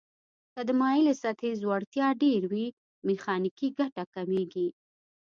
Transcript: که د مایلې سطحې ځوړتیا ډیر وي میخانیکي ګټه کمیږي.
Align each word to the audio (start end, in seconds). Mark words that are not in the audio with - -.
که 0.53 0.61
د 0.67 0.69
مایلې 0.79 1.13
سطحې 1.23 1.51
ځوړتیا 1.61 2.07
ډیر 2.23 2.41
وي 2.51 2.67
میخانیکي 3.07 3.67
ګټه 3.79 4.03
کمیږي. 4.15 4.67